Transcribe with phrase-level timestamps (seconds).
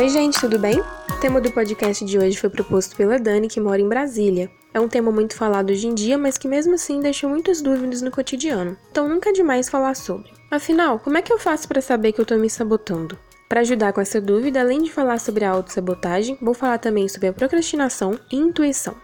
[0.00, 0.80] Oi, gente, tudo bem?
[0.80, 4.50] O tema do podcast de hoje foi proposto pela Dani, que mora em Brasília.
[4.72, 8.00] É um tema muito falado hoje em dia, mas que mesmo assim deixa muitas dúvidas
[8.00, 8.78] no cotidiano.
[8.90, 10.32] Então nunca é demais falar sobre.
[10.50, 13.18] Afinal, como é que eu faço para saber que eu tô me sabotando?
[13.46, 17.28] Para ajudar com essa dúvida, além de falar sobre a autossabotagem, vou falar também sobre
[17.28, 18.96] a procrastinação e intuição.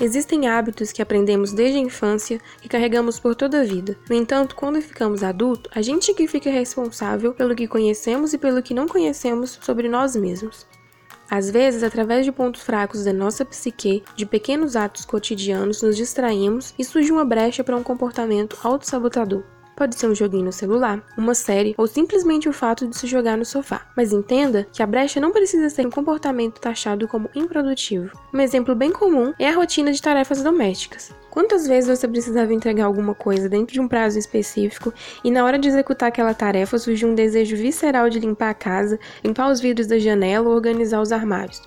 [0.00, 3.96] Existem hábitos que aprendemos desde a infância e carregamos por toda a vida.
[4.10, 8.60] No entanto, quando ficamos adultos, a gente que fica responsável pelo que conhecemos e pelo
[8.60, 10.66] que não conhecemos sobre nós mesmos.
[11.30, 16.74] Às vezes, através de pontos fracos da nossa psique, de pequenos atos cotidianos, nos distraímos
[16.76, 19.44] e surge uma brecha para um comportamento autossabotador.
[19.76, 23.36] Pode ser um joguinho no celular, uma série ou simplesmente o fato de se jogar
[23.36, 23.86] no sofá.
[23.96, 28.10] Mas entenda que a brecha não precisa ser um comportamento taxado como improdutivo.
[28.32, 31.12] Um exemplo bem comum é a rotina de tarefas domésticas.
[31.28, 35.58] Quantas vezes você precisava entregar alguma coisa dentro de um prazo específico e na hora
[35.58, 39.88] de executar aquela tarefa surgiu um desejo visceral de limpar a casa, limpar os vidros
[39.88, 41.60] da janela ou organizar os armários?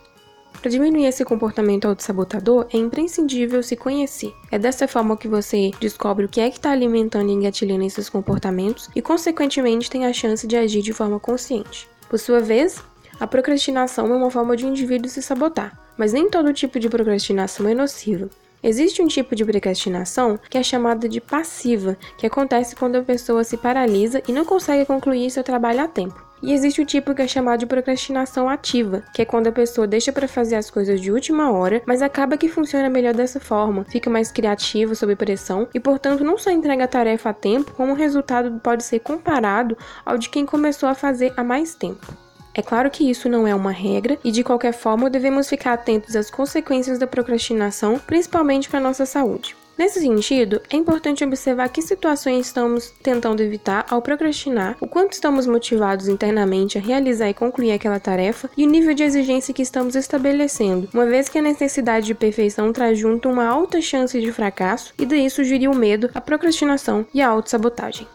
[0.62, 4.34] Para diminuir esse comportamento autossabotador, é imprescindível se conhecer.
[4.52, 8.10] É dessa forma que você descobre o que é que está alimentando e engatilhando esses
[8.10, 11.88] comportamentos e, consequentemente, tem a chance de agir de forma consciente.
[12.10, 12.84] Por sua vez,
[13.20, 16.90] a procrastinação é uma forma de um indivíduo se sabotar, mas nem todo tipo de
[16.90, 18.30] procrastinação é nociva.
[18.62, 23.44] Existe um tipo de procrastinação que é chamada de passiva, que acontece quando a pessoa
[23.44, 26.27] se paralisa e não consegue concluir seu trabalho a tempo.
[26.42, 29.88] E existe o tipo que é chamado de procrastinação ativa, que é quando a pessoa
[29.88, 33.86] deixa para fazer as coisas de última hora, mas acaba que funciona melhor dessa forma,
[33.86, 37.94] fica mais criativa sob pressão e, portanto, não só entrega a tarefa a tempo, como
[37.94, 42.06] o resultado pode ser comparado ao de quem começou a fazer há mais tempo.
[42.54, 46.16] É claro que isso não é uma regra e, de qualquer forma, devemos ficar atentos
[46.16, 49.56] às consequências da procrastinação, principalmente para nossa saúde.
[49.78, 55.45] Nesse sentido, é importante observar que situações estamos tentando evitar ao procrastinar, o quanto estamos
[55.45, 59.95] motivados internamente a realizar e concluir aquela tarefa e o nível de exigência que estamos
[59.95, 64.95] estabelecendo, uma vez que a necessidade de perfeição traz junto uma alta chance de fracasso
[64.98, 68.08] e daí surgiria o medo, a procrastinação e a autossabotagem.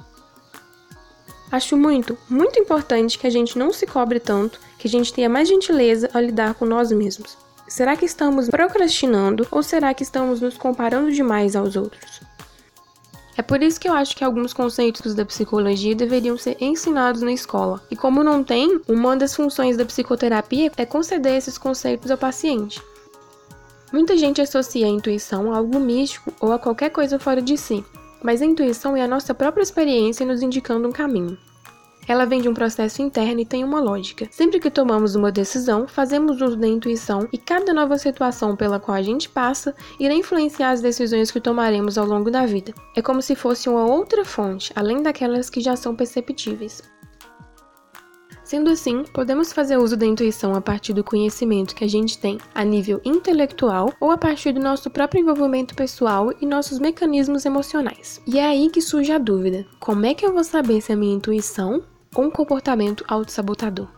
[1.53, 5.29] Acho muito, muito importante que a gente não se cobre tanto, que a gente tenha
[5.29, 7.37] mais gentileza ao lidar com nós mesmos.
[7.73, 12.21] Será que estamos procrastinando ou será que estamos nos comparando demais aos outros?
[13.35, 17.33] É por isso que eu acho que alguns conceitos da psicologia deveriam ser ensinados na
[17.33, 17.83] escola.
[17.91, 22.79] E como não tem, uma das funções da psicoterapia é conceder esses conceitos ao paciente.
[23.91, 27.83] Muita gente associa a intuição a algo místico ou a qualquer coisa fora de si,
[28.23, 31.39] mas a intuição é a nossa própria experiência nos indicando um caminho.
[32.07, 34.27] Ela vem de um processo interno e tem uma lógica.
[34.31, 38.97] Sempre que tomamos uma decisão, fazemos uso da intuição e cada nova situação pela qual
[38.97, 42.75] a gente passa irá influenciar as decisões que tomaremos ao longo da vida.
[42.97, 46.83] É como se fosse uma outra fonte, além daquelas que já são perceptíveis.
[48.53, 52.37] Sendo assim, podemos fazer uso da intuição a partir do conhecimento que a gente tem
[52.55, 58.21] a nível intelectual ou a partir do nosso próprio envolvimento pessoal e nossos mecanismos emocionais.
[58.27, 60.97] E é aí que surge a dúvida: como é que eu vou saber se a
[60.97, 61.83] minha intuição
[62.17, 63.89] um comportamento autossabotador.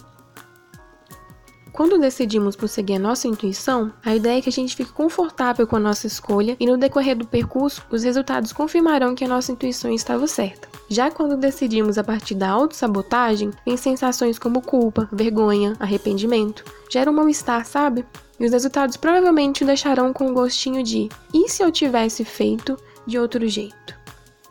[1.75, 5.67] Quando decidimos por seguir a nossa intuição, a ideia é que a gente fique confortável
[5.67, 9.51] com a nossa escolha e no decorrer do percurso, os resultados confirmarão que a nossa
[9.51, 10.69] intuição estava certa.
[10.89, 17.15] Já quando decidimos a partir da autossabotagem, vem sensações como culpa, vergonha, arrependimento, gera um
[17.15, 18.07] mal-estar, sabe?
[18.39, 22.77] E os resultados provavelmente o deixarão com um gostinho de e se eu tivesse feito
[23.05, 23.94] de outro jeito?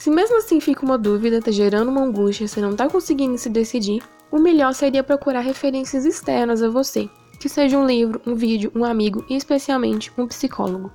[0.04, 3.48] Se mesmo assim fica uma dúvida, tá gerando uma angústia, você não tá conseguindo se
[3.48, 7.10] decidir, o melhor seria procurar referências externas a você,
[7.40, 10.92] que seja um livro, um vídeo, um amigo e especialmente um psicólogo.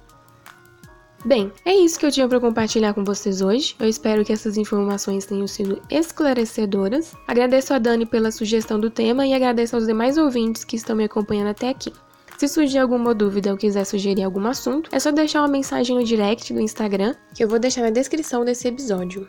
[1.25, 3.75] Bem, é isso que eu tinha para compartilhar com vocês hoje.
[3.81, 7.15] Eu espero que essas informações tenham sido esclarecedoras.
[7.27, 11.05] Agradeço a Dani pela sugestão do tema e agradeço aos demais ouvintes que estão me
[11.05, 11.95] acompanhando até aqui.
[12.39, 16.05] Se surgir alguma dúvida ou quiser sugerir algum assunto, é só deixar uma mensagem no
[16.05, 19.29] direct do Instagram, que eu vou deixar na descrição desse episódio.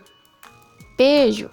[0.96, 1.50] Beijo!